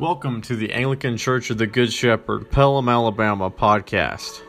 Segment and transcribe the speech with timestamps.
[0.00, 4.40] Welcome to the Anglican Church of the Good Shepherd, Pelham, Alabama podcast.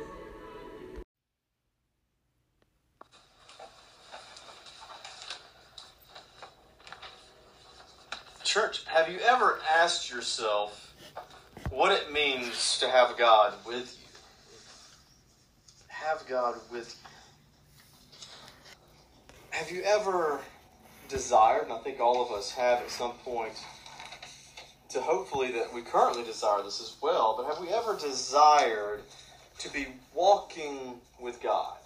[8.45, 10.95] Church, have you ever asked yourself
[11.69, 14.07] what it means to have God with you?
[15.89, 16.97] Have God with
[18.23, 18.29] you.
[19.49, 20.39] Have you ever
[21.09, 23.51] desired, and I think all of us have at some point,
[24.91, 29.01] to hopefully that we currently desire this as well, but have we ever desired
[29.59, 31.77] to be walking with God?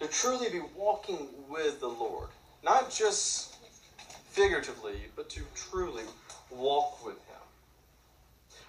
[0.00, 2.28] To truly be walking with the Lord.
[2.64, 3.54] Not just
[4.30, 6.04] figuratively, but to truly
[6.50, 7.36] walk with Him.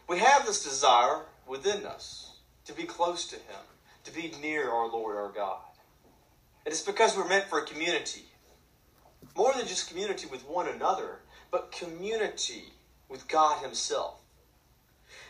[0.07, 3.63] We have this desire within us to be close to Him,
[4.03, 5.61] to be near our Lord our God.
[6.65, 8.25] And it's because we're meant for a community.
[9.35, 12.72] More than just community with one another, but community
[13.13, 14.15] with God Himself.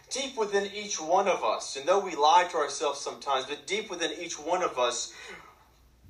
[0.09, 3.89] Deep within each one of us, and though we lie to ourselves sometimes, but deep
[3.89, 5.14] within each one of us,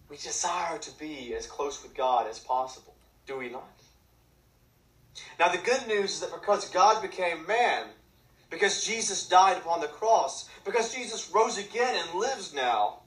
[0.07, 2.93] we desire to be as close with God as possible.
[3.25, 3.63] Do we not?
[5.39, 7.87] Now, the good news is that because God became man,
[8.51, 12.99] because Jesus died upon the cross, because Jesus rose again and lives now,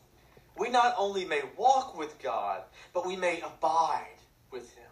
[0.58, 4.18] we not only may walk with God, but we may abide
[4.50, 4.90] with Him,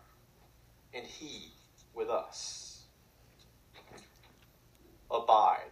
[0.92, 1.50] and He
[1.92, 2.73] with us
[5.14, 5.70] abide.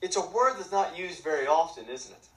[0.00, 2.28] It's a word that's not used very often, isn't it?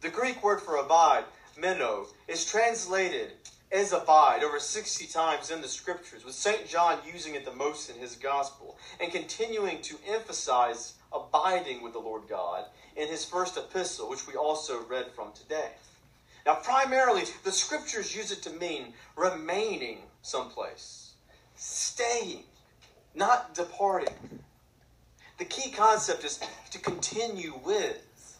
[0.00, 1.24] The Greek word for abide,
[1.56, 3.32] meno, is translated
[3.70, 6.66] as abide over 60 times in the scriptures, with St.
[6.66, 11.98] John using it the most in his gospel, and continuing to emphasize abiding with the
[11.98, 12.64] Lord God
[12.96, 15.70] in his first epistle, which we also read from today.
[16.44, 21.12] Now, primarily, the scriptures use it to mean remaining someplace,
[21.56, 22.44] staying,
[23.14, 24.14] not departing.
[25.38, 26.40] The key concept is
[26.70, 28.38] to continue with,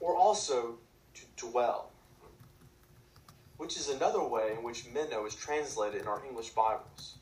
[0.00, 0.78] or also
[1.14, 1.90] to dwell,
[3.56, 7.16] which is another way in which meno is translated in our English Bibles.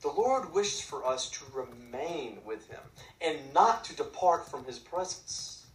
[0.00, 2.80] The Lord wishes for us to remain with Him
[3.20, 5.66] and not to depart from His presence.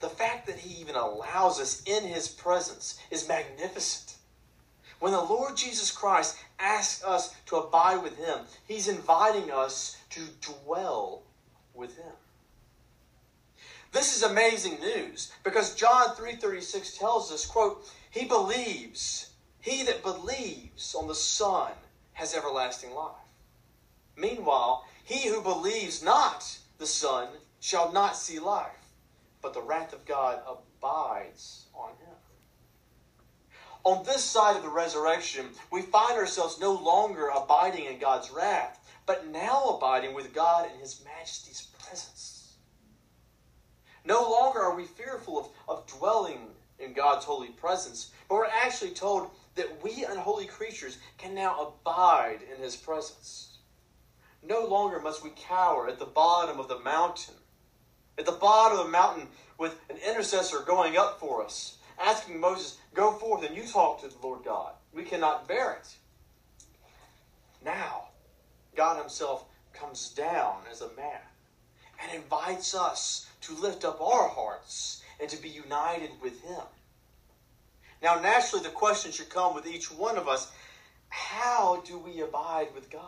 [0.00, 4.16] The fact that He even allows us in His presence is magnificent.
[5.02, 10.20] When the Lord Jesus Christ asks us to abide with Him, He's inviting us to
[10.40, 11.24] dwell
[11.74, 12.12] with Him.
[13.90, 19.30] This is amazing news because John 3:36 tells us, quote, he believes,
[19.60, 21.72] he that believes on the Son
[22.12, 23.26] has everlasting life.
[24.14, 27.26] Meanwhile, he who believes not the Son
[27.58, 28.86] shall not see life,
[29.42, 32.11] but the wrath of God abides on him.
[33.84, 38.78] On this side of the resurrection, we find ourselves no longer abiding in God's wrath,
[39.06, 42.54] but now abiding with God in His majesty's presence.
[44.04, 46.48] No longer are we fearful of, of dwelling
[46.78, 52.38] in God's holy presence, but we're actually told that we unholy creatures can now abide
[52.54, 53.58] in His presence.
[54.42, 57.34] No longer must we cower at the bottom of the mountain,
[58.18, 59.28] at the bottom of the mountain
[59.58, 64.08] with an intercessor going up for us, asking Moses, Go forth and you talk to
[64.08, 64.72] the Lord God.
[64.92, 65.88] We cannot bear it.
[67.64, 68.08] Now,
[68.76, 71.20] God Himself comes down as a man
[72.02, 76.62] and invites us to lift up our hearts and to be united with Him.
[78.02, 80.50] Now, naturally, the question should come with each one of us
[81.12, 83.02] how do we abide with God?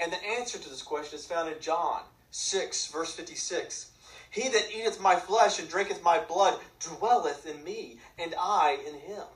[0.00, 2.02] And the answer to this question is found in John
[2.32, 3.91] 6, verse 56.
[4.32, 8.94] He that eateth my flesh and drinketh my blood dwelleth in me, and I in
[8.94, 9.26] him.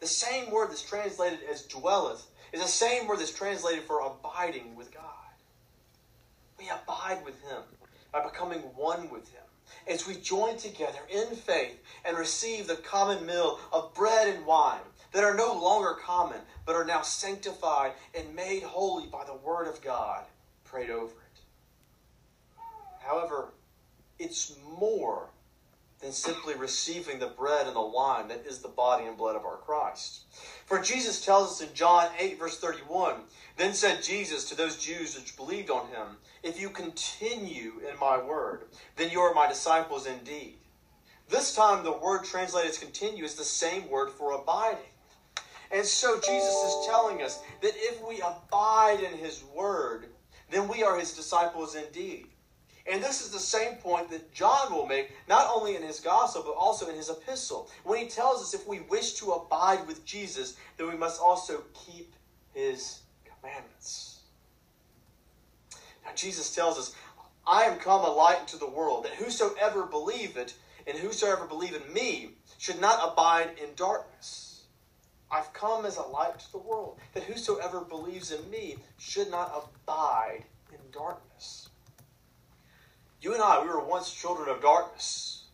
[0.00, 4.74] The same word that's translated as dwelleth is the same word that's translated for abiding
[4.74, 5.02] with God.
[6.58, 7.62] We abide with him
[8.10, 9.42] by becoming one with him.
[9.86, 14.80] As we join together in faith and receive the common meal of bread and wine
[15.12, 19.68] that are no longer common, but are now sanctified and made holy by the word
[19.68, 20.24] of God
[20.64, 21.40] prayed over it.
[23.00, 23.52] However,
[24.18, 25.28] it's more
[26.00, 29.46] than simply receiving the bread and the wine that is the body and blood of
[29.46, 30.24] our Christ.
[30.66, 33.14] For Jesus tells us in John 8, verse 31,
[33.56, 38.22] Then said Jesus to those Jews which believed on him, If you continue in my
[38.22, 38.64] word,
[38.96, 40.56] then you are my disciples indeed.
[41.28, 44.84] This time, the word translated as continue is the same word for abiding.
[45.70, 50.06] And so Jesus is telling us that if we abide in his word,
[50.50, 52.26] then we are his disciples indeed.
[52.86, 56.42] And this is the same point that John will make, not only in his gospel,
[56.44, 60.04] but also in his epistle, when he tells us if we wish to abide with
[60.04, 62.14] Jesus, then we must also keep
[62.52, 64.20] his commandments.
[66.04, 66.94] Now, Jesus tells us,
[67.46, 71.92] I am come a light into the world, that whosoever believeth and whosoever believe in
[71.92, 74.64] me should not abide in darkness.
[75.30, 79.52] I've come as a light to the world, that whosoever believes in me should not
[79.54, 81.70] abide in darkness.
[83.24, 85.44] You and I, we were once children of darkness,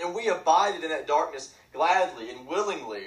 [0.00, 3.06] and we abided in that darkness gladly and willingly.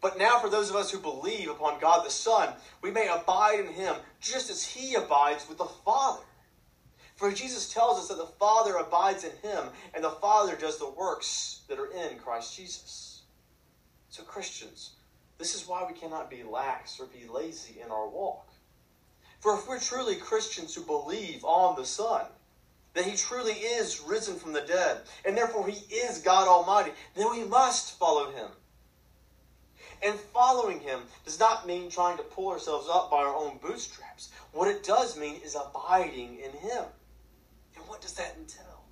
[0.00, 3.58] But now, for those of us who believe upon God the Son, we may abide
[3.58, 6.22] in Him just as He abides with the Father.
[7.16, 9.64] For Jesus tells us that the Father abides in Him,
[9.94, 13.22] and the Father does the works that are in Christ Jesus.
[14.10, 14.90] So, Christians,
[15.38, 18.46] this is why we cannot be lax or be lazy in our walk.
[19.40, 22.26] For if we're truly Christians who believe on the Son,
[22.94, 27.30] that He truly is risen from the dead, and therefore He is God Almighty, then
[27.30, 28.48] we must follow Him.
[30.02, 34.30] And following Him does not mean trying to pull ourselves up by our own bootstraps.
[34.52, 36.84] What it does mean is abiding in Him.
[37.76, 38.84] And what does that entail?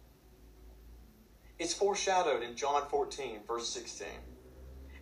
[1.59, 4.09] It's foreshadowed in John 14, verse 16.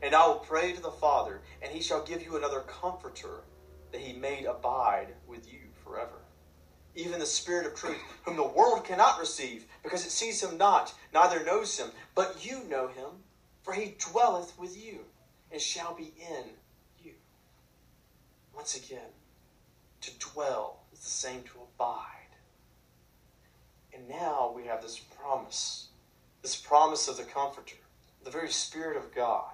[0.03, 3.45] And I will pray to the Father, and he shall give you another comforter,
[3.93, 6.21] that he may abide with you forever.
[6.95, 10.93] Even the Spirit of truth, whom the world cannot receive, because it sees him not,
[11.15, 11.91] neither knows him.
[12.15, 13.11] But you know him,
[13.63, 15.01] for he dwelleth with you,
[15.53, 16.45] and shall be in
[17.03, 17.13] you.
[18.55, 19.13] Once again,
[20.01, 22.07] to dwell is the same to abide.
[23.95, 25.89] And now we have this promise,
[26.43, 27.77] this promise of the Comforter,
[28.25, 29.51] the very Spirit of God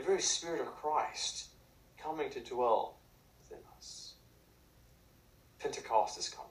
[0.00, 1.48] the very Spirit of Christ
[2.02, 2.96] coming to dwell
[3.42, 4.14] within us.
[5.58, 6.49] Pentecost is coming.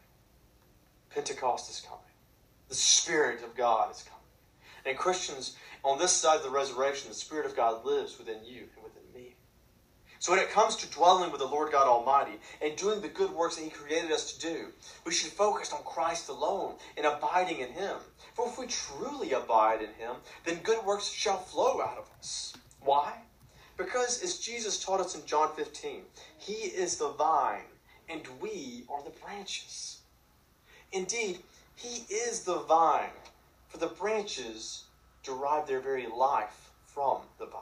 [1.14, 2.04] Pentecost is coming.
[2.70, 4.20] The Spirit of God is coming.
[4.86, 8.68] And Christians, on this side of the resurrection, the Spirit of God lives within you
[8.76, 9.36] and within me.
[10.20, 13.32] So when it comes to dwelling with the Lord God Almighty and doing the good
[13.32, 14.68] works that He created us to do,
[15.06, 17.98] we should focus on Christ alone and abiding in Him.
[18.34, 22.54] For if we truly abide in Him, then good works shall flow out of us.
[22.82, 23.14] Why?
[23.78, 26.02] Because as Jesus taught us in John 15,
[26.38, 27.64] He is the vine,
[28.10, 29.99] and we are the branches.
[30.92, 31.40] Indeed,
[31.76, 33.10] He is the vine,
[33.68, 34.84] for the branches
[35.24, 37.62] derive their very life from the vine.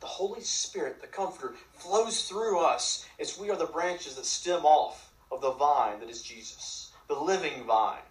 [0.00, 4.64] The Holy Spirit, the Comforter, flows through us as we are the branches that stem
[4.64, 8.02] off of the vine that is Jesus, the living vine.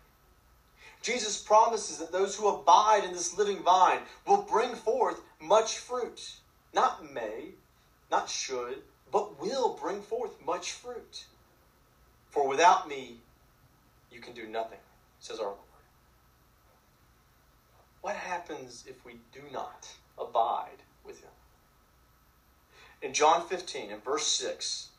[1.01, 6.35] Jesus promises that those who abide in this living vine will bring forth much fruit
[6.73, 7.49] not may,
[8.09, 8.81] not should,
[9.11, 11.25] but will bring forth much fruit.
[12.29, 13.17] For without me,
[14.11, 14.79] you can do nothing,
[15.19, 15.57] says our Lord.
[18.01, 19.87] What happens if we do not
[20.19, 21.29] abide with Him?
[23.01, 24.89] In John 15, in verse 6,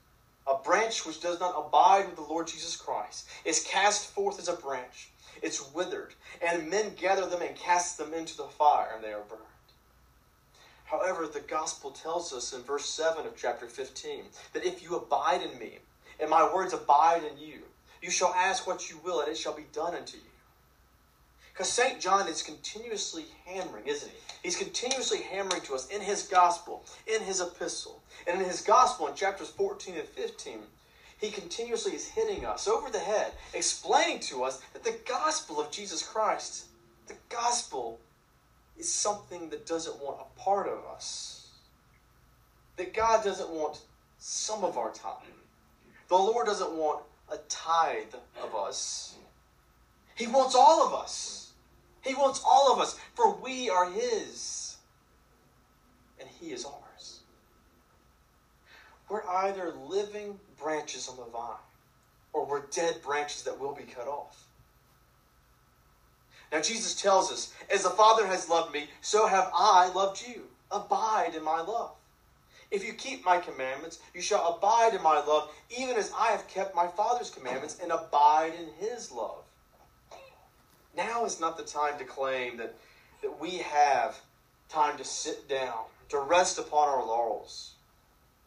[0.46, 4.48] a branch which does not abide with the Lord Jesus Christ is cast forth as
[4.48, 5.10] a branch.
[5.40, 9.22] It's withered, and men gather them and cast them into the fire, and they are
[9.22, 9.42] burned.
[10.84, 15.42] However, the gospel tells us in verse 7 of chapter 15 that if you abide
[15.42, 15.78] in me,
[16.20, 17.62] and my words abide in you,
[18.02, 20.22] you shall ask what you will, and it shall be done unto you.
[21.52, 22.00] Because St.
[22.00, 24.16] John is continuously hammering, isn't he?
[24.42, 28.02] He's continuously hammering to us in his gospel, in his epistle.
[28.26, 30.58] And in his gospel, in chapters 14 and 15,
[31.20, 35.70] he continuously is hitting us over the head, explaining to us that the gospel of
[35.70, 36.64] Jesus Christ,
[37.06, 38.00] the gospel
[38.78, 41.46] is something that doesn't want a part of us.
[42.78, 43.82] That God doesn't want
[44.18, 45.14] some of our time.
[46.08, 49.14] The Lord doesn't want a tithe of us.
[50.14, 51.52] He wants all of us.
[52.02, 54.76] He wants all of us, for we are His,
[56.18, 57.20] and He is ours.
[59.08, 61.56] We're either living branches on the vine,
[62.32, 64.46] or we're dead branches that will be cut off.
[66.50, 70.42] Now, Jesus tells us, As the Father has loved me, so have I loved you.
[70.70, 71.92] Abide in my love.
[72.72, 76.48] If you keep my commandments, you shall abide in my love, even as I have
[76.48, 79.44] kept my Father's commandments and abide in his love.
[80.96, 82.74] Now is not the time to claim that,
[83.20, 84.18] that we have
[84.70, 87.72] time to sit down, to rest upon our laurels.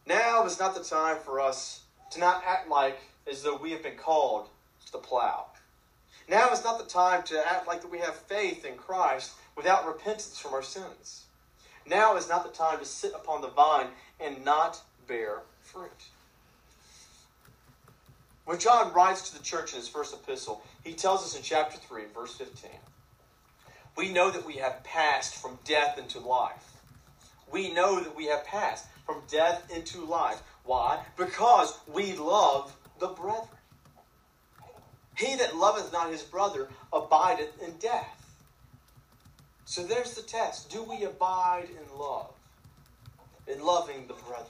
[0.07, 2.97] Now is not the time for us to not act like
[3.29, 4.49] as though we have been called
[4.87, 5.45] to the plow.
[6.27, 9.85] Now is not the time to act like that we have faith in Christ without
[9.85, 11.24] repentance from our sins.
[11.87, 13.87] Now is not the time to sit upon the vine
[14.19, 16.09] and not bear fruit.
[18.45, 21.77] When John writes to the church in his first epistle, he tells us in chapter
[21.77, 22.69] 3, verse 15,
[23.97, 26.71] we know that we have passed from death into life.
[27.51, 30.41] we know that we have passed from death into life.
[30.63, 30.99] Why?
[31.15, 33.47] Because we love the brethren.
[35.15, 38.14] He that loveth not his brother abideth in death.
[39.65, 40.69] So there's the test.
[40.69, 42.33] Do we abide in love?
[43.47, 44.47] In loving the brethren?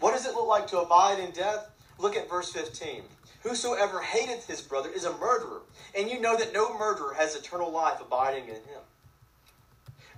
[0.00, 1.70] What does it look like to abide in death?
[1.98, 3.02] Look at verse 15.
[3.42, 5.60] Whosoever hateth his brother is a murderer,
[5.96, 8.80] and you know that no murderer has eternal life abiding in him.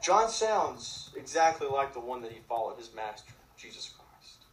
[0.02, 4.44] John sounds exactly like the one that he followed, his master, Jesus Christ.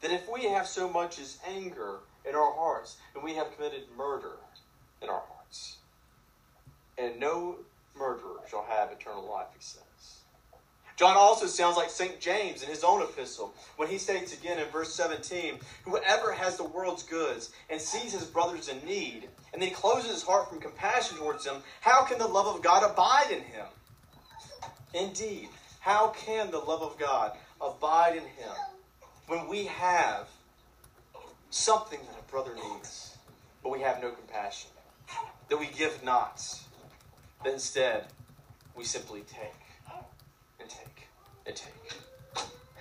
[0.00, 1.98] That if we have so much as anger
[2.28, 4.36] in our hearts, then we have committed murder
[5.02, 5.78] in our hearts.
[6.96, 7.56] And no
[7.96, 9.84] murderer shall have eternal life, he says.
[10.96, 12.20] John also sounds like St.
[12.20, 16.64] James in his own epistle when he states again in verse 17 Whoever has the
[16.64, 21.18] world's goods and sees his brothers in need, and then closes his heart from compassion
[21.18, 23.66] towards them, how can the love of God abide in him?
[24.94, 25.48] Indeed,
[25.80, 28.54] how can the love of God abide in him
[29.26, 30.28] when we have
[31.50, 33.16] something that a brother needs,
[33.62, 34.70] but we have no compassion?
[35.48, 36.40] That we give not,
[37.44, 38.06] that instead
[38.74, 39.54] we simply take
[40.60, 41.08] and take
[41.46, 41.72] and take.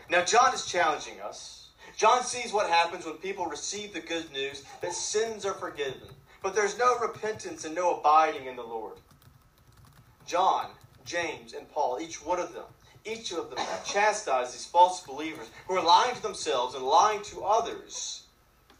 [0.09, 1.69] Now, John is challenging us.
[1.97, 6.09] John sees what happens when people receive the good news that sins are forgiven,
[6.41, 8.97] but there's no repentance and no abiding in the Lord.
[10.25, 10.67] John
[11.05, 12.63] James, and Paul, each one of them,
[13.05, 17.43] each of them chastise these false believers who are lying to themselves and lying to
[17.43, 18.23] others.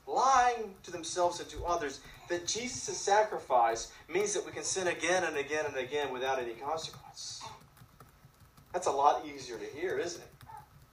[0.07, 1.99] Lying to themselves and to others
[2.33, 6.53] that Jesus' sacrifice means that we can sin again and again and again without any
[6.53, 7.43] consequence.
[8.73, 10.47] That's a lot easier to hear, isn't it?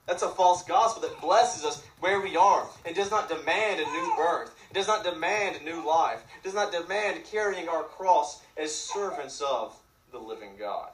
[0.05, 3.85] That's a false gospel that blesses us where we are and does not demand a
[3.85, 4.53] new birth.
[4.69, 6.21] It does not demand new life.
[6.37, 9.75] It does not demand carrying our cross as servants of
[10.11, 10.89] the living God.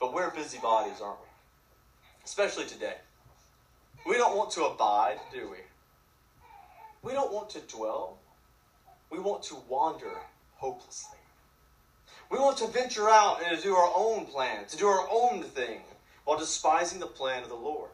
[0.00, 1.28] But we're busybodies, aren't we?
[2.24, 2.96] Especially today.
[4.06, 5.58] We don't want to abide, do we?
[7.04, 8.18] We don't want to dwell.
[9.10, 10.16] We want to wander
[10.56, 11.18] hopelessly.
[12.30, 15.42] We want to venture out and to do our own plan, to do our own
[15.42, 15.82] thing,
[16.24, 17.90] while despising the plan of the Lord.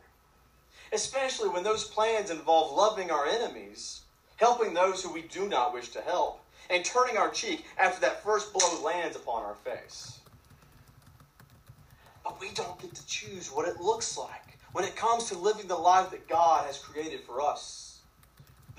[0.93, 4.03] Especially when those plans involve loving our enemies,
[4.37, 8.23] helping those who we do not wish to help, and turning our cheek after that
[8.23, 10.21] first blow lands upon our face.
[12.23, 15.67] But we don't get to choose what it looks like when it comes to living
[15.67, 17.90] the life that God has created for us.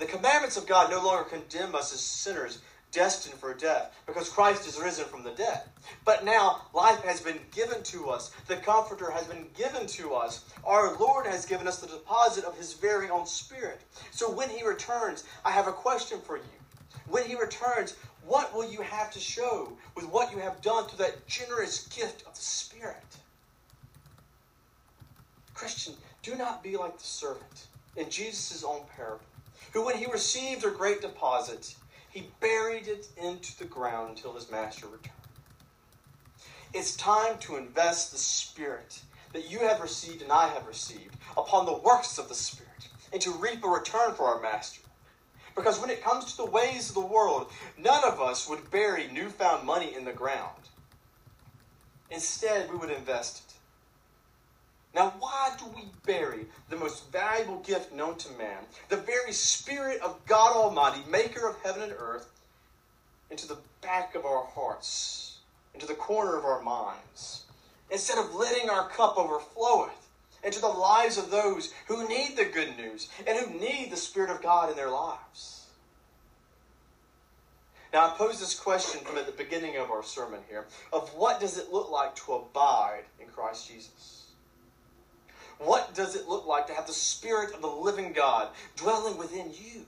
[0.02, 2.58] The commandments of God no longer condemn us as sinners
[2.90, 5.62] destined for death because Christ is risen from the dead.
[6.04, 8.32] But now life has been given to us.
[8.48, 10.44] The Comforter has been given to us.
[10.64, 13.80] Our Lord has given us the deposit of His very own Spirit.
[14.10, 16.42] So when He returns, I have a question for you.
[17.06, 17.94] When He returns,
[18.26, 22.26] what will you have to show with what you have done through that generous gift
[22.26, 22.96] of the Spirit?
[25.54, 25.94] Christian,
[26.24, 29.24] do not be like the servant in Jesus' own parable,
[29.72, 31.74] who, when he received a great deposit,
[32.10, 35.16] he buried it into the ground until his master returned.
[36.74, 39.02] It's time to invest the Spirit
[39.32, 43.20] that you have received and I have received upon the works of the Spirit and
[43.22, 44.80] to reap a return for our master.
[45.54, 49.08] Because when it comes to the ways of the world, none of us would bury
[49.12, 50.62] newfound money in the ground.
[52.10, 53.51] Instead, we would invest it.
[54.94, 58.58] Now, why do we bury the most valuable gift known to man,
[58.88, 62.28] the very Spirit of God Almighty, maker of heaven and earth,
[63.30, 65.38] into the back of our hearts,
[65.74, 67.44] into the corner of our minds,
[67.90, 70.08] instead of letting our cup overfloweth
[70.44, 74.30] into the lives of those who need the good news and who need the Spirit
[74.30, 75.66] of God in their lives?
[77.92, 81.40] Now, I pose this question from at the beginning of our sermon here of what
[81.40, 84.21] does it look like to abide in Christ Jesus?
[85.64, 89.52] What does it look like to have the Spirit of the living God dwelling within
[89.52, 89.86] you?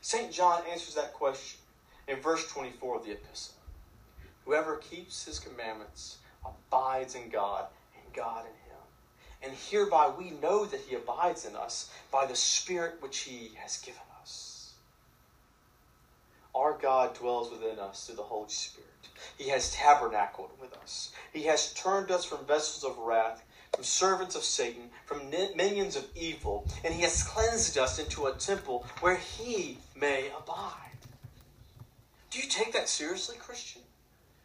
[0.00, 0.32] St.
[0.32, 1.60] John answers that question
[2.08, 3.54] in verse 24 of the epistle.
[4.44, 8.82] Whoever keeps his commandments abides in God, and God in him.
[9.42, 13.76] And hereby we know that he abides in us by the Spirit which he has
[13.78, 14.72] given us.
[16.54, 18.88] Our God dwells within us through the Holy Spirit.
[19.36, 21.12] He has tabernacled with us.
[21.32, 23.44] He has turned us from vessels of wrath
[23.74, 28.32] from servants of Satan, from minions of evil, and he has cleansed us into a
[28.32, 30.74] temple where he may abide.
[32.30, 33.82] Do you take that seriously, Christian?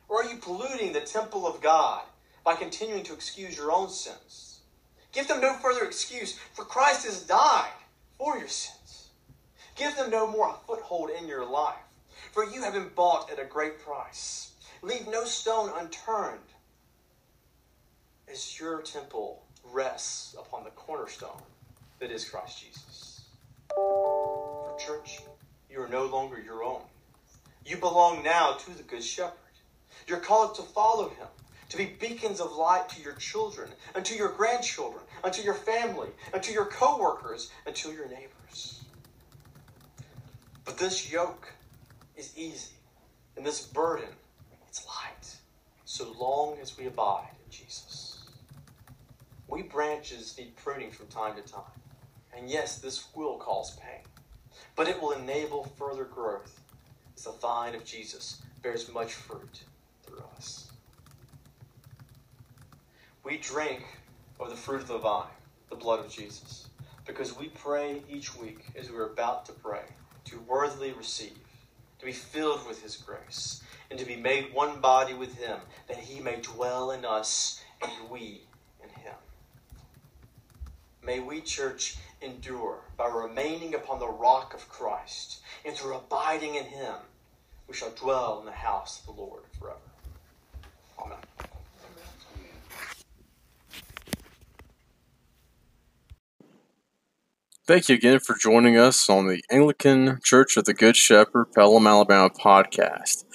[0.07, 2.03] Or are you polluting the temple of God
[2.43, 4.59] by continuing to excuse your own sins?
[5.11, 7.71] Give them no further excuse, for Christ has died
[8.17, 9.09] for your sins.
[9.75, 11.75] Give them no more a foothold in your life,
[12.31, 14.51] for you have been bought at a great price.
[14.81, 16.39] Leave no stone unturned
[18.31, 21.41] as your temple rests upon the cornerstone
[21.99, 23.21] that is Christ Jesus.
[23.69, 25.19] For church,
[25.69, 26.81] you are no longer your own.
[27.65, 29.37] You belong now to the Good Shepherd.
[30.07, 31.27] You're called to follow him,
[31.69, 35.53] to be beacons of light to your children, and to your grandchildren, and to your
[35.53, 38.83] family, and to your co-workers, and to your neighbors.
[40.65, 41.53] But this yoke
[42.17, 42.73] is easy,
[43.37, 44.09] and this burden,
[44.67, 45.35] it's light,
[45.85, 47.92] so long as we abide in Jesus.
[49.53, 51.61] We branches need pruning from time to time.
[52.35, 54.01] And yes, this will cause pain,
[54.75, 56.59] but it will enable further growth
[57.15, 59.61] as the vine of Jesus bears much fruit
[60.01, 60.71] through us.
[63.23, 63.83] We drink
[64.39, 65.27] of the fruit of the vine,
[65.69, 66.69] the blood of Jesus,
[67.05, 69.83] because we pray each week as we're about to pray
[70.25, 71.37] to worthily receive,
[71.99, 75.97] to be filled with His grace, and to be made one body with Him, that
[75.97, 78.41] He may dwell in us and we.
[81.05, 86.63] May we, church, endure by remaining upon the rock of Christ, and through abiding in
[86.63, 86.95] Him,
[87.67, 89.79] we shall dwell in the house of the Lord forever.
[91.03, 91.17] Amen.
[97.65, 101.87] Thank you again for joining us on the Anglican Church of the Good Shepherd, Pelham,
[101.87, 103.25] Alabama podcast.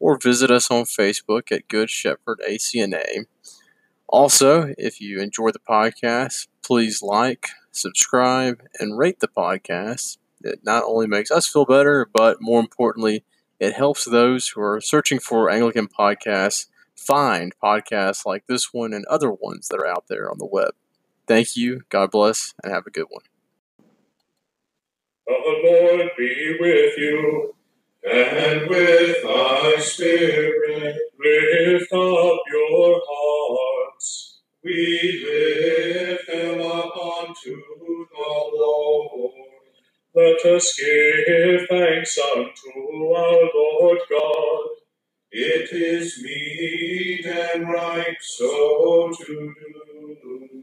[0.00, 3.26] or visit us on Facebook at Good Shepherd ACNA.
[4.08, 10.84] Also, if you enjoy the podcast, please like, subscribe, and rate the podcast it not
[10.84, 13.24] only makes us feel better, but more importantly,
[13.58, 19.04] it helps those who are searching for Anglican podcasts find podcasts like this one and
[19.06, 20.74] other ones that are out there on the web.
[21.26, 23.22] Thank you, God bless, and have a good one.
[25.26, 27.54] The Lord be with you,
[28.10, 30.96] and with thy spirit.
[31.18, 34.42] Lift up your hearts.
[34.64, 39.32] We lift them up unto the Lord.
[40.14, 44.66] Let us give thanks unto our Lord God.
[45.32, 50.53] It is meet and right so to do.